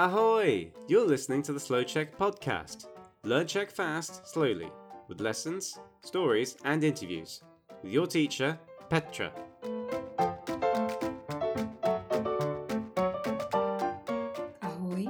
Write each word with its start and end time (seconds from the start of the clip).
Ahoy! 0.00 0.72
You're 0.88 1.06
listening 1.06 1.42
to 1.42 1.52
the 1.52 1.60
Slow 1.60 1.84
Check 1.84 2.16
podcast. 2.16 2.86
Learn 3.22 3.46
Czech 3.46 3.70
fast, 3.70 4.26
slowly, 4.26 4.72
with 5.08 5.20
lessons, 5.20 5.78
stories, 6.00 6.56
and 6.64 6.82
interviews. 6.82 7.42
With 7.82 7.92
your 7.92 8.06
teacher, 8.06 8.58
Petra. 8.88 9.30
Ahoj, 14.60 15.06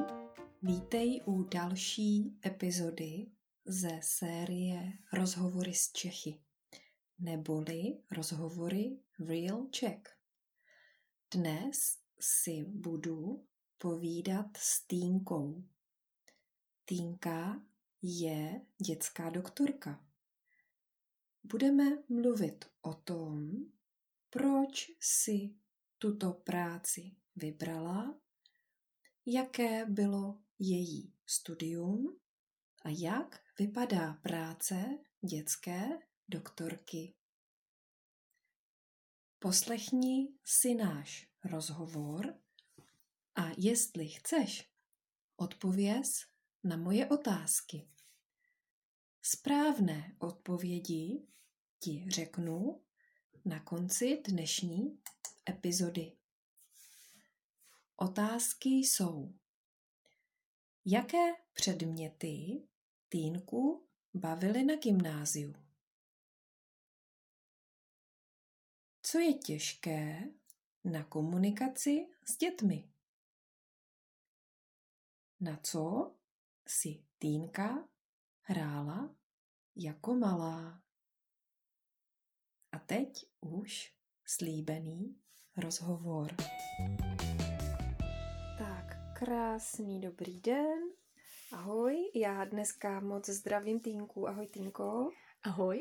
vítej 0.62 1.22
u 1.27 1.45
další 1.45 2.38
epizody 2.46 3.27
ze 3.64 4.00
série 4.02 4.93
Rozhovory 5.12 5.75
s 5.75 5.93
Čechy, 5.93 6.41
neboli 7.18 8.02
rozhovory 8.11 8.99
Real 9.29 9.66
Czech. 9.71 10.16
Dnes 11.30 11.99
si 12.21 12.64
budu 12.64 13.46
povídat 13.82 14.57
s 14.57 14.86
Týnkou. 14.86 15.64
Týnka 16.84 17.62
je 18.02 18.66
dětská 18.86 19.30
doktorka. 19.30 20.04
Budeme 21.43 21.85
mluvit 22.08 22.64
o 22.80 22.94
tom, 22.94 23.50
proč 24.30 24.90
si 25.00 25.54
tuto 25.98 26.32
práci 26.32 27.16
vybrala, 27.36 28.21
jaké 29.26 29.86
bylo 29.86 30.43
její 30.58 31.14
studium 31.26 32.20
a 32.83 32.88
jak 32.88 33.41
vypadá 33.58 34.12
práce 34.12 34.98
dětské 35.20 35.88
doktorky. 36.28 37.14
Poslechni 39.38 40.28
si 40.44 40.74
náš 40.74 41.30
rozhovor 41.44 42.34
a 43.41 43.50
jestli 43.58 44.08
chceš, 44.08 44.70
odpověz 45.36 46.10
na 46.64 46.77
moje 46.77 47.08
otázky. 47.08 47.88
Správné 49.22 50.16
odpovědi 50.19 51.27
ti 51.78 52.06
řeknu 52.08 52.83
na 53.44 53.61
konci 53.61 54.22
dnešní 54.28 55.02
epizody. 55.48 56.16
Otázky 57.96 58.68
jsou: 58.68 59.34
Jaké 60.84 61.33
předměty 61.52 62.62
Týnku 63.08 63.88
bavily 64.14 64.64
na 64.64 64.77
gymnáziu? 64.77 65.55
Co 69.02 69.18
je 69.18 69.34
těžké 69.34 70.24
na 70.84 71.05
komunikaci 71.05 72.06
s 72.24 72.36
dětmi? 72.36 72.91
Na 75.42 75.56
co 75.62 76.14
si 76.69 77.05
Týnka 77.19 77.88
hrála 78.42 79.14
jako 79.77 80.14
malá? 80.14 80.83
A 82.72 82.78
teď 82.78 83.27
už 83.41 83.94
slíbený 84.24 85.16
rozhovor. 85.56 86.34
Tak, 88.58 89.16
krásný 89.18 90.00
dobrý 90.00 90.41
den. 90.41 90.78
Ahoj, 91.52 92.11
já 92.14 92.44
dneska 92.44 93.00
moc 93.00 93.28
zdravím 93.28 93.80
Týnku. 93.80 94.28
Ahoj 94.28 94.46
Týnko. 94.46 95.11
Ahoj. 95.42 95.80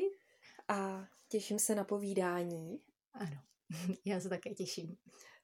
A 0.68 1.08
těším 1.28 1.58
se 1.58 1.74
na 1.74 1.84
povídání. 1.84 2.80
Ano, 3.12 3.42
já 4.04 4.20
se 4.20 4.28
také 4.28 4.54
těším. 4.54 4.96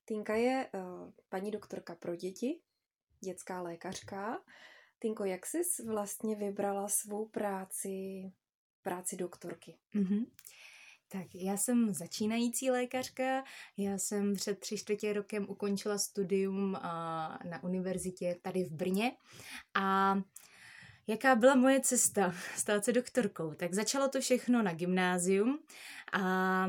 Týnka 0.05 0.35
je 0.35 0.71
uh, 0.75 1.13
paní 1.29 1.51
doktorka 1.51 1.95
pro 1.95 2.17
děti, 2.17 2.61
dětská 3.27 3.63
lékařka. 3.63 4.43
Týnko, 4.99 5.25
jak 5.25 5.47
jsi 5.47 5.63
vlastně 5.87 6.37
vybrala 6.37 6.89
svou 6.89 7.29
práci, 7.29 8.33
práci 8.83 9.17
doktorky? 9.17 9.79
Mm-hmm. 9.95 10.27
Tak 11.09 11.27
já 11.35 11.57
jsem 11.57 11.95
začínající 11.95 12.71
lékařka, 12.71 13.45
já 13.77 13.99
jsem 13.99 14.35
před 14.35 14.59
tři 14.61 14.79
čtvrtě 14.79 15.13
rokem 15.13 15.47
ukončila 15.49 15.99
studium 15.99 16.73
na 17.45 17.61
univerzitě 17.63 18.37
tady 18.43 18.65
v 18.65 18.73
Brně 18.73 19.13
a 19.75 20.17
jaká 21.07 21.35
byla 21.35 21.55
moje 21.55 21.81
cesta 21.81 22.35
stát 22.57 22.85
se 22.85 22.93
doktorkou? 22.93 23.55
Tak 23.55 23.75
začalo 23.75 24.09
to 24.09 24.21
všechno 24.21 24.63
na 24.63 24.73
gymnázium 24.75 25.59
a 26.13 26.67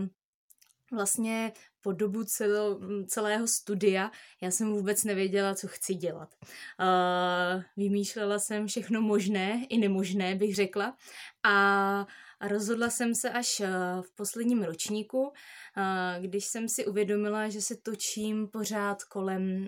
vlastně 0.92 1.54
po 1.88 1.94
dobu 1.94 2.24
celo, 2.24 2.80
celého 3.08 3.48
studia 3.48 4.12
já 4.42 4.52
jsem 4.52 4.74
vůbec 4.74 5.04
nevěděla, 5.04 5.56
co 5.56 5.68
chci 5.68 5.94
dělat. 5.94 6.36
Uh, 6.42 7.64
vymýšlela 7.78 8.40
jsem 8.40 8.68
všechno 8.68 9.02
možné 9.02 9.66
i 9.70 9.78
nemožné, 9.78 10.36
bych 10.36 10.56
řekla. 10.56 10.98
A 11.44 12.08
rozhodla 12.42 12.90
jsem 12.90 13.16
se 13.16 13.30
až 13.30 13.62
v 14.02 14.16
posledním 14.16 14.64
ročníku, 14.64 15.32
když 16.20 16.46
jsem 16.46 16.70
si 16.70 16.86
uvědomila, 16.86 17.50
že 17.50 17.62
se 17.62 17.76
točím 17.76 18.48
pořád 18.48 19.04
kolem 19.04 19.68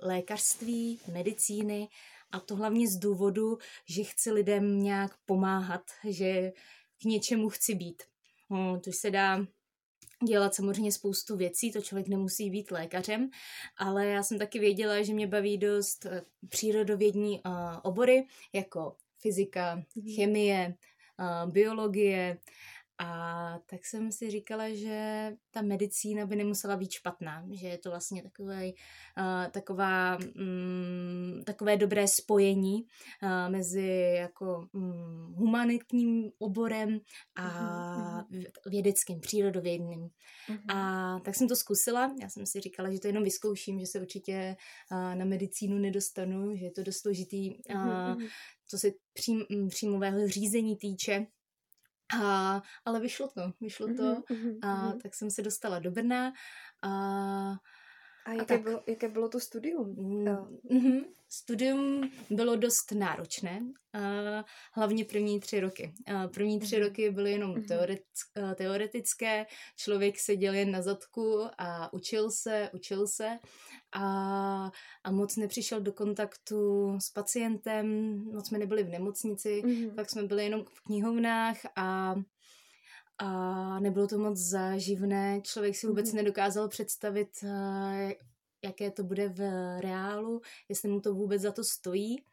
lékařství, 0.00 1.00
medicíny 1.12 1.88
a 2.32 2.40
to 2.40 2.56
hlavně 2.56 2.88
z 2.88 2.96
důvodu, 2.96 3.58
že 3.88 4.04
chci 4.04 4.32
lidem 4.32 4.82
nějak 4.82 5.16
pomáhat, 5.26 5.82
že 6.08 6.52
k 7.02 7.04
něčemu 7.04 7.48
chci 7.48 7.74
být. 7.74 8.02
No, 8.50 8.80
to 8.80 8.90
se 8.92 9.10
dá 9.10 9.46
dělat 10.26 10.54
samozřejmě 10.54 10.92
spoustu 10.92 11.36
věcí, 11.36 11.72
to 11.72 11.80
člověk 11.80 12.08
nemusí 12.08 12.50
být 12.50 12.70
lékařem, 12.70 13.30
ale 13.76 14.06
já 14.06 14.22
jsem 14.22 14.38
taky 14.38 14.58
věděla, 14.58 15.02
že 15.02 15.14
mě 15.14 15.26
baví 15.26 15.58
dost 15.58 16.06
eh, 16.06 16.22
přírodovědní 16.48 17.40
uh, 17.40 17.52
obory, 17.82 18.26
jako 18.52 18.96
fyzika, 19.18 19.74
mhm. 19.74 20.14
chemie, 20.14 20.74
uh, 21.20 21.52
biologie, 21.52 22.38
a 23.02 23.58
tak 23.66 23.86
jsem 23.86 24.12
si 24.12 24.30
říkala, 24.30 24.64
že 24.74 25.30
ta 25.50 25.62
medicína 25.62 26.26
by 26.26 26.36
nemusela 26.36 26.76
být 26.76 26.90
špatná, 26.90 27.44
že 27.52 27.66
je 27.66 27.78
to 27.78 27.90
vlastně 27.90 28.22
takové, 28.22 28.66
uh, 28.66 29.50
taková, 29.50 30.18
um, 30.36 31.42
takové 31.44 31.76
dobré 31.76 32.08
spojení 32.08 32.82
uh, 33.22 33.52
mezi 33.52 34.14
jako 34.16 34.68
um, 34.72 35.34
humanitním 35.36 36.30
oborem 36.38 37.00
a 37.36 37.48
uh-huh. 38.22 38.44
vědeckým, 38.66 39.20
přírodovědným. 39.20 40.00
Uh-huh. 40.48 40.76
A 40.76 41.18
tak 41.20 41.34
jsem 41.34 41.48
to 41.48 41.56
zkusila, 41.56 42.14
já 42.22 42.28
jsem 42.28 42.46
si 42.46 42.60
říkala, 42.60 42.92
že 42.92 43.00
to 43.00 43.06
jenom 43.06 43.24
vyzkouším, 43.24 43.80
že 43.80 43.86
se 43.86 44.00
určitě 44.00 44.56
uh, 44.92 45.14
na 45.14 45.24
medicínu 45.24 45.78
nedostanu, 45.78 46.56
že 46.56 46.64
je 46.64 46.70
to 46.70 46.82
dost 46.82 46.98
složitý, 46.98 47.54
uh, 47.74 48.22
co 48.66 48.78
se 48.78 48.90
přím, 49.12 49.44
příjmového 49.68 50.28
řízení 50.28 50.76
týče, 50.76 51.26
a, 52.22 52.62
ale 52.84 53.00
vyšlo 53.00 53.28
to, 53.28 53.52
vyšlo 53.60 53.86
to 53.86 54.14
mm-hmm, 54.14 54.58
a 54.62 54.66
mm-hmm. 54.66 55.00
tak 55.00 55.14
jsem 55.14 55.30
se 55.30 55.42
dostala 55.42 55.78
do 55.78 55.90
Brna 55.90 56.32
a 56.82 56.90
a 58.26 58.32
jaké, 58.32 58.42
a 58.42 58.44
tak, 58.44 58.62
bylo, 58.62 58.82
jaké 58.86 59.08
bylo 59.08 59.28
to 59.28 59.40
studium? 59.40 59.94
Mm-hmm. 60.70 61.04
Studium 61.28 62.10
bylo 62.30 62.56
dost 62.56 62.92
náročné, 62.92 63.60
uh, 63.94 64.42
hlavně 64.72 65.04
první 65.04 65.40
tři 65.40 65.60
roky. 65.60 65.94
Uh, 66.10 66.26
první 66.26 66.60
tři 66.60 66.76
mm-hmm. 66.76 66.84
roky 66.84 67.10
byly 67.10 67.32
jenom 67.32 67.62
teoret, 67.62 68.02
uh, 68.42 68.54
teoretické, 68.54 69.46
člověk 69.76 70.18
seděl 70.18 70.54
jen 70.54 70.70
na 70.70 70.82
zadku 70.82 71.42
a 71.58 71.92
učil 71.92 72.30
se, 72.30 72.70
učil 72.74 73.06
se 73.06 73.38
a, 73.92 74.70
a 75.04 75.10
moc 75.10 75.36
nepřišel 75.36 75.80
do 75.80 75.92
kontaktu 75.92 76.92
s 77.00 77.10
pacientem, 77.10 78.16
moc 78.32 78.48
jsme 78.48 78.58
nebyli 78.58 78.82
v 78.82 78.88
nemocnici, 78.88 79.62
mm-hmm. 79.64 79.94
pak 79.94 80.10
jsme 80.10 80.22
byli 80.22 80.44
jenom 80.44 80.64
v 80.64 80.80
knihovnách 80.80 81.56
a 81.76 82.14
a 83.20 83.80
nebylo 83.80 84.06
to 84.06 84.18
moc 84.18 84.38
záživné. 84.38 85.40
Člověk 85.42 85.76
si 85.76 85.86
vůbec 85.86 86.06
mm-hmm. 86.06 86.16
nedokázal 86.16 86.68
představit, 86.68 87.28
eh, 87.44 88.14
jaké 88.64 88.90
to 88.90 89.04
bude 89.04 89.28
v 89.28 89.40
reálu, 89.80 90.40
jestli 90.68 90.88
mu 90.88 91.00
to 91.00 91.14
vůbec 91.14 91.42
za 91.42 91.52
to 91.52 91.64
stojí. 91.64 92.24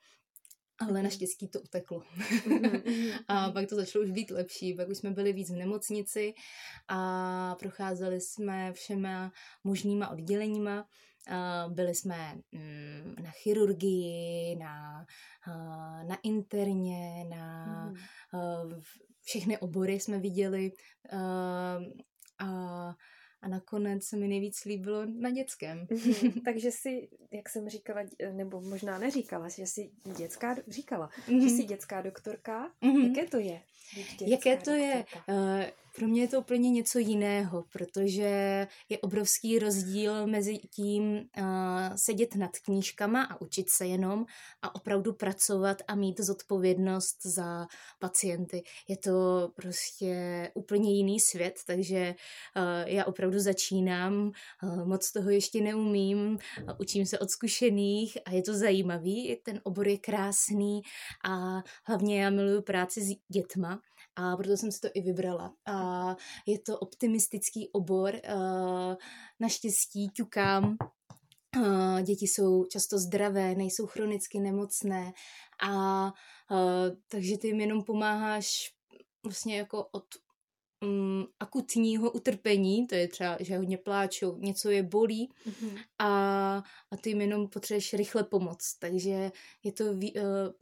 Ale 0.79 0.91
mm-hmm. 0.91 1.03
naštěstí 1.03 1.47
to 1.47 1.61
uteklo. 1.61 1.99
Mm-hmm. 1.99 3.19
a 3.27 3.51
pak 3.51 3.69
to 3.69 3.75
začalo 3.75 4.05
už 4.05 4.11
být 4.11 4.31
lepší. 4.31 4.73
Pak 4.73 4.89
už 4.89 4.97
jsme 4.97 5.11
byli 5.11 5.33
víc 5.33 5.51
v 5.51 5.55
nemocnici 5.55 6.33
a 6.87 7.55
procházeli 7.59 8.21
jsme 8.21 8.73
všema 8.73 9.31
možnýma 9.63 10.09
odděleníma. 10.09 10.87
Byli 11.67 11.95
jsme 11.95 12.35
mm, 12.51 13.15
na 13.23 13.31
chirurgii, 13.31 14.55
na, 14.55 15.05
na 16.07 16.17
interně, 16.23 17.25
na 17.29 17.93
všechny 19.27 19.57
obory 19.57 20.00
jsme 20.00 20.19
viděli 20.19 20.71
uh, 21.13 21.19
a, 22.39 22.95
a 23.41 23.47
nakonec 23.47 24.03
se 24.03 24.18
mi 24.18 24.27
nejvíc 24.27 24.65
líbilo 24.65 25.06
na 25.06 25.29
dětském. 25.29 25.85
Mm-hmm. 25.85 26.41
Takže 26.45 26.71
si, 26.71 27.09
jak 27.31 27.50
jsem 27.50 27.69
říkala, 27.69 28.01
nebo 28.31 28.62
možná 28.62 28.97
neříkala, 28.97 29.50
že 29.50 29.63
jsi 29.63 29.91
dětská, 30.18 30.56
říkala, 30.68 31.09
mm-hmm. 31.09 31.44
že 31.44 31.50
jsi 31.50 31.63
dětská 31.63 32.01
doktorka. 32.01 32.71
Mm-hmm. 32.83 33.07
Jaké 33.07 33.29
to 33.29 33.38
je? 33.38 33.62
Jaké 34.21 34.57
to 34.57 34.71
doktorka? 34.71 34.75
je? 34.75 35.06
Uh, 35.30 35.63
pro 35.97 36.07
mě 36.07 36.21
je 36.21 36.27
to 36.27 36.39
úplně 36.39 36.71
něco 36.71 36.99
jiného, 36.99 37.63
protože 37.71 38.67
je 38.89 38.99
obrovský 39.01 39.59
rozdíl 39.59 40.27
mezi 40.27 40.57
tím 40.57 41.03
uh, 41.13 41.45
sedět 41.95 42.35
nad 42.35 42.51
knížkama 42.65 43.23
a 43.23 43.41
učit 43.41 43.69
se 43.69 43.85
jenom 43.85 44.25
a 44.61 44.75
opravdu 44.75 45.13
pracovat 45.13 45.77
a 45.88 45.95
mít 45.95 46.19
zodpovědnost 46.19 47.17
za 47.25 47.67
pacienty. 47.99 48.63
Je 48.88 48.97
to 48.97 49.49
prostě 49.55 50.51
úplně 50.53 50.97
jiný 50.97 51.19
svět, 51.19 51.59
takže 51.67 52.15
uh, 52.55 52.89
já 52.89 53.05
opravdu 53.05 53.39
začínám, 53.39 54.31
uh, 54.63 54.88
moc 54.88 55.11
toho 55.11 55.29
ještě 55.29 55.61
neumím, 55.61 56.19
uh, 56.19 56.73
učím 56.79 57.05
se 57.05 57.19
od 57.19 57.29
zkušených 57.29 58.17
a 58.25 58.31
je 58.31 58.41
to 58.41 58.53
zajímavý, 58.53 59.38
ten 59.44 59.61
obor 59.63 59.88
je 59.88 59.97
krásný 59.97 60.81
a 61.25 61.63
hlavně 61.85 62.23
já 62.23 62.29
miluju 62.29 62.61
práci 62.61 63.01
s 63.01 63.33
dětma, 63.33 63.81
a 64.17 64.37
proto 64.37 64.57
jsem 64.57 64.71
si 64.71 64.79
to 64.79 64.87
i 64.93 65.01
vybrala. 65.01 65.53
A 65.65 66.15
je 66.45 66.59
to 66.59 66.79
optimistický 66.79 67.69
obor, 67.71 68.15
naštěstí 69.39 70.09
ťukám, 70.09 70.77
děti 72.03 72.27
jsou 72.27 72.65
často 72.65 72.99
zdravé, 72.99 73.55
nejsou 73.55 73.87
chronicky 73.87 74.39
nemocné. 74.39 75.13
A 75.69 76.13
takže 77.07 77.37
ty 77.37 77.47
jim 77.47 77.61
jenom 77.61 77.83
pomáháš 77.83 78.73
vlastně 79.23 79.57
jako 79.57 79.87
od 79.91 80.05
um, 80.83 81.27
akutního 81.39 82.12
utrpení, 82.12 82.88
to 82.88 82.95
je 82.95 83.07
třeba, 83.07 83.38
že 83.39 83.57
hodně 83.57 83.77
pláčou, 83.77 84.38
něco 84.38 84.69
je 84.69 84.83
bolí 84.83 85.29
mm-hmm. 85.47 85.79
a, 86.00 86.07
a 86.91 86.97
ty 87.01 87.09
jim 87.09 87.21
jenom 87.21 87.47
potřebuješ 87.47 87.94
rychle 87.94 88.24
pomoct. 88.24 88.77
Takže 88.79 89.31
je 89.63 89.71
to, 89.71 89.85
uh, 89.85 90.00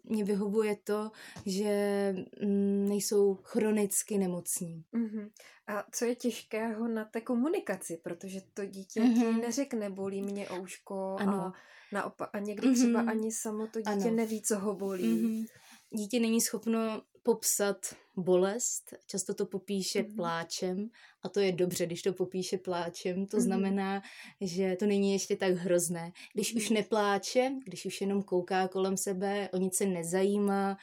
mě 0.04 0.24
vyhovuje 0.24 0.78
to, 0.84 1.12
že 1.46 2.14
um, 2.44 2.90
nejsou 2.90 3.36
chronicky 3.36 4.18
nemocní. 4.18 4.84
Mm-hmm. 4.94 5.30
A 5.68 5.86
co 5.92 6.06
je 6.06 6.16
těžkého 6.16 6.88
na 6.88 7.06
té 7.06 7.22
komunikaci, 7.22 8.00
protože 8.04 8.42
to 8.54 8.66
dítě 8.66 9.02
mm-hmm. 9.02 9.36
ti 9.36 9.42
neřekne, 9.42 9.90
bolí 9.90 10.22
mě 10.22 10.48
ouško 10.52 11.16
ano. 11.20 11.34
a 11.34 11.54
naopak, 11.92 12.30
a 12.34 12.40
někdy 12.40 12.68
mm-hmm. 12.68 12.76
třeba 12.76 13.02
ani 13.02 13.32
samo 13.32 13.68
to 13.68 13.80
dítě 13.80 14.08
ano. 14.08 14.12
neví, 14.12 14.42
co 14.42 14.60
ho 14.60 14.76
bolí. 14.76 15.04
Mm-hmm. 15.04 15.46
Dítě 15.92 16.20
není 16.20 16.42
schopno 16.42 17.02
popsat 17.25 17.95
bolest, 18.16 18.94
často 19.06 19.33
to 19.33 19.45
popíše 19.45 20.04
mm. 20.04 20.16
pláčem 20.16 20.89
a 21.24 21.30
to 21.30 21.39
je 21.39 21.51
dobře, 21.51 21.86
když 21.86 22.01
to 22.01 22.13
popíše 22.13 22.57
pláčem, 22.57 23.25
to 23.25 23.38
mm. 23.38 23.44
znamená, 23.44 24.01
že 24.42 24.75
to 24.80 24.86
není 24.86 25.13
ještě 25.13 25.36
tak 25.36 25.54
hrozné. 25.54 26.12
Když 26.33 26.54
mm. 26.54 26.57
už 26.57 26.69
nepláče, 26.69 27.51
když 27.66 27.86
už 27.86 28.01
jenom 28.01 28.24
kouká 28.24 28.68
kolem 28.68 28.98
sebe, 28.98 29.50
o 29.54 29.57
nic 29.57 29.75
se 29.75 29.86
nezajímá, 29.86 30.77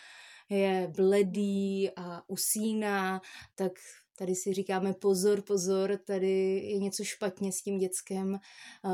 je 0.51 0.93
bledý 0.97 1.91
a 1.97 2.31
usíná, 2.31 3.21
tak 3.55 3.73
tady 4.19 4.35
si 4.35 4.53
říkáme 4.53 4.93
pozor, 4.95 5.43
pozor, 5.43 5.99
tady 6.07 6.63
je 6.67 6.79
něco 6.79 7.05
špatně 7.05 7.53
s 7.53 7.63
tím 7.63 7.79
dětskem, 7.79 8.39
uh, 8.85 8.93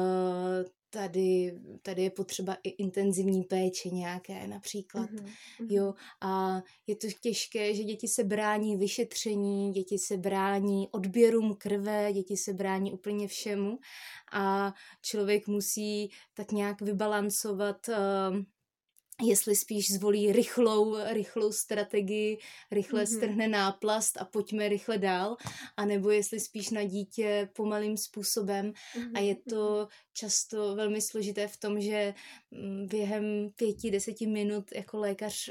tady, 0.90 1.58
tady 1.82 2.02
je 2.02 2.11
potřeba 2.11 2.56
i 2.62 2.69
intenzivní 2.69 3.44
péče 3.44 3.88
nějaké 3.88 4.46
například, 4.46 5.11
mm-hmm. 5.11 5.67
jo, 5.69 5.94
a 6.20 6.62
je 6.87 6.96
to 6.96 7.06
těžké, 7.20 7.75
že 7.75 7.85
děti 7.85 8.08
se 8.08 8.25
brání 8.25 8.76
vyšetření, 8.76 9.73
děti 9.73 9.99
se 9.99 10.17
brání 10.17 10.88
odběrům 10.88 11.55
krve, 11.55 12.12
děti 12.12 12.37
se 12.37 12.52
brání 12.52 12.93
úplně 12.93 13.29
všemu 13.29 13.79
a 14.32 14.75
člověk 15.02 15.46
musí 15.46 16.11
tak 16.35 16.52
nějak 16.52 16.82
vybalancovat 16.82 17.88
uh, 17.88 18.43
jestli 19.23 19.56
spíš 19.56 19.93
zvolí 19.93 20.32
rychlou, 20.32 20.97
rychlou 21.12 21.53
strategii, 21.53 22.38
rychle 22.70 23.05
mm-hmm. 23.05 23.17
strhne 23.17 23.49
náplast 23.49 24.17
a 24.17 24.25
pojďme 24.25 24.69
rychle 24.69 24.99
dál, 24.99 25.37
anebo 25.76 26.11
jestli 26.11 26.41
spíš 26.41 26.70
na 26.70 26.85
dítě 26.85 27.49
pomalým 27.53 27.97
způsobem 27.97 28.73
mm-hmm. 28.73 29.12
a 29.15 29.20
je 29.20 29.37
to 29.50 29.79
mhm. 29.79 29.88
často 30.12 30.75
velmi 30.75 31.00
složité 31.00 31.49
v 31.49 31.56
tom, 31.56 31.81
že 31.81 32.15
mm, 32.50 32.87
během 32.87 33.50
pěti, 33.56 33.91
deseti 33.91 34.26
minut 34.26 34.65
jako 34.75 34.99
lékař 34.99 35.50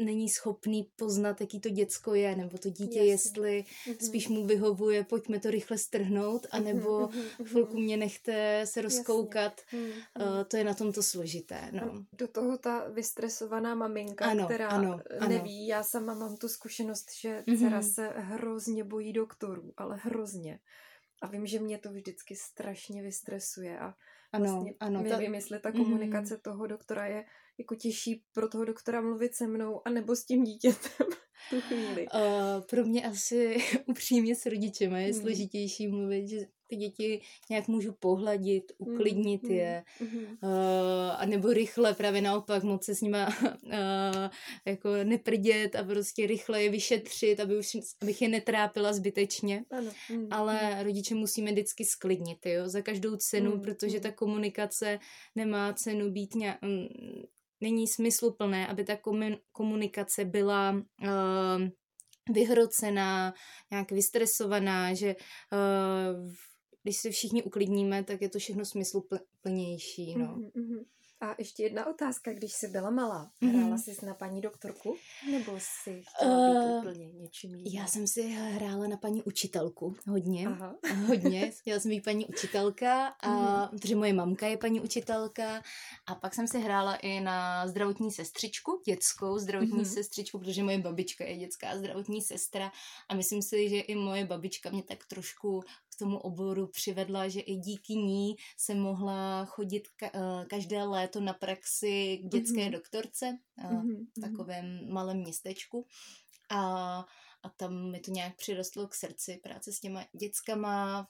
není 0.00 0.28
schopný 0.28 0.90
poznat, 0.96 1.40
jaký 1.40 1.60
to 1.60 1.68
děcko 1.68 2.14
je, 2.14 2.36
nebo 2.36 2.58
to 2.58 2.70
dítě, 2.70 2.98
Jasně. 2.98 3.10
jestli 3.10 3.64
mm-hmm. 3.64 4.06
spíš 4.06 4.28
mu 4.28 4.46
vyhovuje, 4.46 5.04
pojďme 5.04 5.40
to 5.40 5.50
rychle 5.50 5.78
strhnout, 5.78 6.46
anebo 6.50 7.06
mm-hmm. 7.06 7.44
chvilku 7.44 7.78
mě 7.78 7.96
nechte 7.96 8.62
se 8.64 8.82
rozkoukat. 8.82 9.60
Mm-hmm. 9.72 9.92
Uh, 10.20 10.44
to 10.44 10.56
je 10.56 10.64
na 10.64 10.74
tom 10.74 10.92
to 10.92 11.02
složité. 11.02 11.68
No. 11.72 12.04
Do 12.12 12.28
toho 12.28 12.58
ta 12.58 12.88
vystresovaná 12.88 13.74
maminka, 13.74 14.24
ano, 14.24 14.44
která 14.44 14.68
ano, 14.68 15.00
neví, 15.28 15.70
ano. 15.70 15.78
já 15.78 15.82
sama 15.82 16.14
mám 16.14 16.36
tu 16.36 16.48
zkušenost, 16.48 17.06
že 17.20 17.44
dcera 17.56 17.80
mm-hmm. 17.80 17.94
se 17.94 18.08
hrozně 18.16 18.84
bojí 18.84 19.12
doktorů, 19.12 19.72
ale 19.76 19.96
hrozně. 20.02 20.58
A 21.22 21.26
vím, 21.26 21.46
že 21.46 21.60
mě 21.60 21.78
to 21.78 21.92
vždycky 21.92 22.36
strašně 22.36 23.02
vystresuje 23.02 23.78
a 23.78 23.94
ano, 24.32 24.44
vlastně 24.44 24.74
ano, 24.80 25.02
nevím, 25.02 25.30
ta... 25.30 25.36
jestli 25.36 25.60
ta 25.60 25.72
komunikace 25.72 26.34
mm. 26.34 26.40
toho 26.40 26.66
doktora 26.66 27.06
je 27.06 27.24
jako 27.58 27.74
těžší 27.74 28.24
pro 28.32 28.48
toho 28.48 28.64
doktora 28.64 29.00
mluvit 29.00 29.34
se 29.34 29.46
mnou, 29.46 29.80
anebo 29.84 30.16
s 30.16 30.24
tím 30.24 30.44
dítětem 30.44 31.06
tu 31.50 31.60
chvíli. 31.60 32.06
Uh, 32.14 32.20
pro 32.70 32.84
mě 32.84 33.06
asi 33.06 33.56
upřímně 33.86 34.36
s 34.36 34.46
rodičema 34.46 34.98
je 34.98 35.12
mm. 35.12 35.20
složitější 35.20 35.88
mluvit, 35.88 36.28
že 36.28 36.38
ty 36.70 36.76
děti 36.76 37.20
nějak 37.50 37.68
můžu 37.68 37.92
pohladit, 37.92 38.72
uklidnit 38.78 39.42
mm, 39.42 39.50
je, 39.50 39.84
mm, 40.00 40.24
uh, 40.24 40.50
a 41.16 41.26
nebo 41.26 41.52
rychle 41.52 41.94
právě 41.94 42.22
naopak 42.22 42.62
moc 42.62 42.84
se 42.84 42.94
s 42.94 43.00
nima 43.00 43.28
uh, 43.28 43.72
jako 44.66 44.90
neprdět 45.04 45.74
a 45.76 45.84
prostě 45.84 46.26
rychle 46.26 46.62
je 46.62 46.70
vyšetřit, 46.70 47.40
aby 47.40 47.58
už, 47.58 47.76
abych 48.02 48.22
je 48.22 48.28
netrápila 48.28 48.92
zbytečně. 48.92 49.64
Ano. 49.70 49.90
Mm, 50.10 50.26
Ale 50.30 50.74
mm. 50.74 50.84
rodiče 50.84 51.14
musíme 51.14 51.52
vždycky 51.52 51.84
sklidnit, 51.84 52.46
jo, 52.46 52.68
za 52.68 52.82
každou 52.82 53.16
cenu, 53.16 53.50
mm, 53.54 53.60
protože 53.60 53.96
mm. 53.96 54.02
ta 54.02 54.12
komunikace 54.12 54.98
nemá 55.34 55.72
cenu 55.72 56.10
být 56.10 56.34
nějak, 56.34 56.62
mm, 56.62 56.86
není 57.60 57.88
smysluplné, 57.88 58.66
aby 58.66 58.84
ta 58.84 58.96
komunikace 59.52 60.24
byla 60.24 60.70
uh, 60.72 61.68
vyhrocená, 62.34 63.34
nějak 63.70 63.90
vystresovaná, 63.92 64.94
že 64.94 65.16
uh, 65.16 66.30
když 66.82 66.96
se 66.96 67.10
všichni 67.10 67.42
uklidníme, 67.42 68.04
tak 68.04 68.22
je 68.22 68.28
to 68.28 68.38
všechno 68.38 68.64
smysluplnější. 68.64 70.14
No. 70.18 70.36
Mm-hmm. 70.36 70.84
A 71.22 71.34
ještě 71.38 71.62
jedna 71.62 71.86
otázka, 71.86 72.32
když 72.32 72.52
jsi 72.52 72.68
byla 72.68 72.90
malá, 72.90 73.30
mhm. 73.40 73.52
hrála 73.52 73.78
jsi 73.78 74.06
na 74.06 74.14
paní 74.14 74.40
doktorku, 74.40 74.96
nebo 75.30 75.52
jsi 75.58 76.02
chtěla 76.16 76.38
uh, 76.38 76.82
být 76.82 76.88
úplně 76.88 77.12
něčím 77.12 77.54
jiným? 77.54 77.72
Já 77.74 77.86
jsem 77.86 78.06
si 78.06 78.22
hrála 78.28 78.86
na 78.86 78.96
paní 78.96 79.22
učitelku, 79.22 79.94
hodně, 80.08 80.46
Aha. 80.46 80.76
hodně, 81.06 81.50
chtěla 81.50 81.80
jsem 81.80 81.90
být 81.90 82.04
paní 82.04 82.26
učitelka, 82.26 83.06
a, 83.06 83.28
mm-hmm. 83.28 83.78
protože 83.78 83.96
moje 83.96 84.12
mamka 84.12 84.46
je 84.46 84.56
paní 84.56 84.80
učitelka 84.80 85.62
a 86.06 86.14
pak 86.14 86.34
jsem 86.34 86.48
si 86.48 86.60
hrála 86.60 86.96
i 86.96 87.20
na 87.20 87.68
zdravotní 87.68 88.12
sestřičku, 88.12 88.82
dětskou 88.86 89.38
zdravotní 89.38 89.82
mm-hmm. 89.82 89.94
sestřičku, 89.94 90.38
protože 90.38 90.62
moje 90.62 90.78
babička 90.78 91.24
je 91.24 91.36
dětská 91.36 91.78
zdravotní 91.78 92.22
sestra 92.22 92.72
a 93.08 93.14
myslím 93.14 93.42
si, 93.42 93.68
že 93.68 93.80
i 93.80 93.94
moje 93.94 94.26
babička 94.26 94.70
mě 94.70 94.82
tak 94.82 95.06
trošku 95.06 95.62
tomu 96.00 96.18
oboru 96.18 96.66
přivedla, 96.66 97.28
že 97.28 97.40
i 97.40 97.56
díky 97.56 97.94
ní 97.94 98.36
se 98.56 98.74
mohla 98.74 99.44
chodit 99.44 99.82
ka- 100.02 100.10
eh, 100.14 100.46
každé 100.46 100.84
léto 100.84 101.20
na 101.20 101.32
praxi 101.32 102.20
k 102.22 102.28
dětské 102.28 102.56
mm-hmm. 102.56 102.72
doktorce 102.72 103.38
mm-hmm. 103.64 104.06
v 104.16 104.20
takovém 104.20 104.92
malém 104.92 105.16
městečku. 105.16 105.86
A 106.50 107.04
a 107.42 107.48
tam 107.48 107.90
mi 107.90 108.00
to 108.00 108.10
nějak 108.10 108.36
přirostlo 108.36 108.88
k 108.88 108.94
srdci, 108.94 109.40
práce 109.42 109.72
s 109.72 109.80
těma 109.80 110.04
dětskama, 110.12 111.08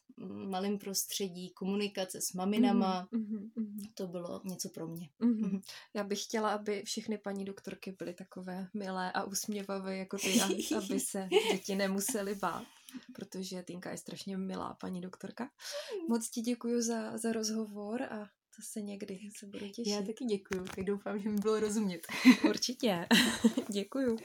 malým 0.49 0.79
prostředí, 0.79 1.51
komunikace 1.51 2.21
s 2.21 2.33
maminama, 2.33 3.09
mm-hmm, 3.13 3.51
mm-hmm. 3.57 3.91
to 3.95 4.07
bylo 4.07 4.41
něco 4.45 4.69
pro 4.69 4.89
mě. 4.89 5.09
Mm-hmm. 5.21 5.41
Mm-hmm. 5.41 5.63
Já 5.95 6.05
bych 6.05 6.23
chtěla, 6.23 6.51
aby 6.51 6.83
všechny 6.83 7.19
paní 7.19 7.45
doktorky 7.45 7.93
byly 7.99 8.15
takové 8.15 8.69
milé 8.75 9.13
a 9.13 9.25
usměvavé 9.25 9.97
jako 9.97 10.19
ty, 10.19 10.41
aby 10.77 11.01
se 11.01 11.29
děti 11.53 11.75
nemuseli 11.75 12.35
bát 12.35 12.65
protože 13.13 13.63
Týnka 13.63 13.91
je 13.91 13.97
strašně 13.97 14.37
milá 14.37 14.77
paní 14.81 15.01
doktorka. 15.01 15.45
Hmm. 15.45 16.07
Moc 16.09 16.31
ti 16.31 16.41
děkuji 16.41 16.83
za, 16.83 17.19
za 17.19 17.33
rozhovor 17.33 18.03
a 18.03 18.29
to 18.57 18.63
se 18.63 18.83
někdy 18.83 19.21
se 19.39 19.47
budu 19.47 19.69
těšit. 19.69 19.93
Já 19.93 20.03
taky 20.03 20.25
děkuji, 20.25 20.65
tak 20.77 20.85
doufám, 20.85 21.19
že 21.19 21.29
mi 21.29 21.39
bylo 21.39 21.61
rozumět. 21.61 22.07
Určitě. 22.49 23.07
děkuji. 23.69 24.19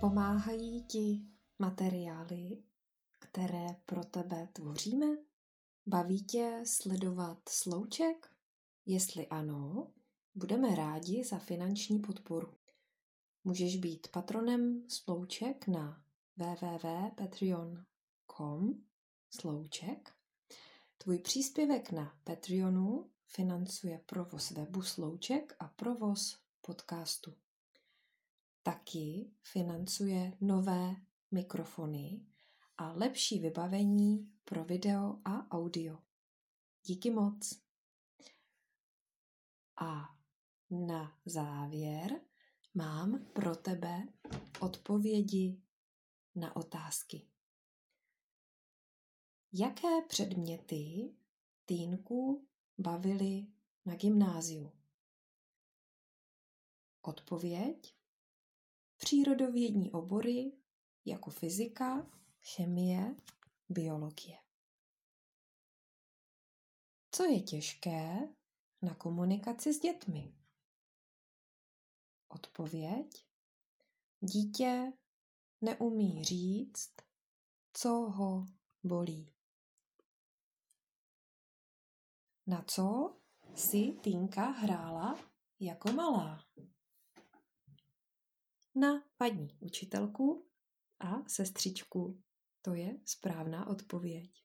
Pomáhají 0.00 0.82
ti 0.82 1.20
materiály, 1.58 2.62
které 3.18 3.66
pro 3.86 4.04
tebe 4.04 4.48
tvoříme? 4.52 5.06
Baví 5.86 6.24
tě 6.24 6.62
sledovat 6.66 7.48
slouček? 7.48 8.30
Jestli 8.86 9.26
ano, 9.26 9.92
budeme 10.34 10.74
rádi 10.74 11.24
za 11.24 11.38
finanční 11.38 11.98
podporu. 11.98 12.54
Můžeš 13.44 13.76
být 13.76 14.08
patronem 14.08 14.88
Slouček 14.88 15.68
na 15.68 16.02
www.patreon.com 16.36 18.84
slouček. 19.30 20.12
Tvůj 20.98 21.18
příspěvek 21.18 21.92
na 21.92 22.18
Patreonu 22.24 23.10
financuje 23.26 24.00
provoz 24.06 24.50
webu 24.50 24.82
Slouček 24.82 25.56
a 25.58 25.68
provoz 25.68 26.38
podcastu. 26.60 27.34
Taky 28.66 29.30
financuje 29.42 30.36
nové 30.40 30.96
mikrofony 31.30 32.26
a 32.78 32.92
lepší 32.92 33.38
vybavení 33.38 34.32
pro 34.44 34.64
video 34.64 35.20
a 35.24 35.50
audio. 35.50 35.98
Díky 36.82 37.10
moc. 37.10 37.62
A 39.80 40.16
na 40.70 41.18
závěr 41.24 42.20
mám 42.74 43.26
pro 43.32 43.56
tebe 43.56 44.08
odpovědi 44.60 45.62
na 46.34 46.56
otázky. 46.56 47.28
Jaké 49.52 50.02
předměty 50.08 51.14
Týnku 51.64 52.48
bavily 52.78 53.46
na 53.84 53.94
gymnáziu? 53.94 54.72
Odpověď? 57.02 57.96
Přírodovědní 58.96 59.92
obory 59.92 60.52
jako 61.04 61.30
fyzika, 61.30 62.10
chemie, 62.54 63.16
biologie. 63.68 64.38
Co 67.10 67.24
je 67.24 67.42
těžké 67.42 68.28
na 68.82 68.94
komunikaci 68.94 69.74
s 69.74 69.80
dětmi? 69.80 70.34
Odpověď? 72.28 73.26
Dítě 74.20 74.92
neumí 75.60 76.24
říct, 76.24 76.94
co 77.72 77.90
ho 77.90 78.46
bolí. 78.84 79.32
Na 82.46 82.62
co 82.62 83.16
si 83.54 83.92
Týnka 84.02 84.50
hrála 84.50 85.18
jako 85.60 85.92
malá? 85.92 86.44
Na 88.76 89.02
paní 89.16 89.56
učitelku 89.60 90.46
a 91.00 91.28
sestřičku. 91.28 92.22
To 92.62 92.74
je 92.74 93.00
správná 93.04 93.66
odpověď. 93.66 94.44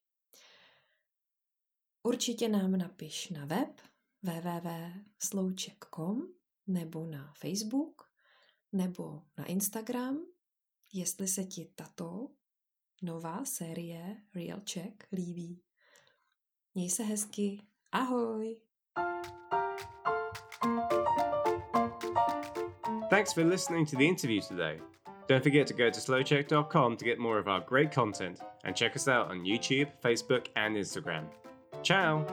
Určitě 2.04 2.50
nám 2.50 2.72
napiš 2.72 3.30
na 3.30 3.46
web 3.46 3.82
www.slouček.com 4.24 6.34
nebo 6.68 7.06
na 7.06 7.34
Facebook 7.38 8.12
nebo 8.72 9.24
na 9.38 9.46
Instagram, 9.46 10.26
jestli 10.94 11.28
se 11.28 11.44
ti 11.44 11.72
tato 11.76 12.28
nová 13.02 13.46
série 13.46 14.18
Real 14.36 14.62
Check 14.74 15.08
líbí. 15.12 15.64
Měj 16.74 16.90
se 16.90 17.04
hezky. 17.04 17.62
Ahoj! 17.92 18.62
Thanks 23.12 23.34
for 23.34 23.44
listening 23.44 23.86
to 23.88 23.98
the 23.98 24.08
interview 24.08 24.40
today. 24.40 24.78
Don't 25.28 25.44
forget 25.44 25.68
to 25.68 25.74
go 25.74 25.90
to 25.90 26.00
slowcheck.com 26.00 26.96
to 26.96 27.04
get 27.04 27.20
more 27.20 27.38
of 27.38 27.50
our 27.50 27.60
great 27.60 27.92
content 27.92 28.40
and 28.64 28.74
check 28.74 28.96
us 28.96 29.10
out 29.10 29.30
on 29.30 29.44
YouTube, 29.44 29.90
Facebook, 30.02 30.48
and 30.56 30.78
Instagram. 30.78 31.26
Ciao! 31.84 32.26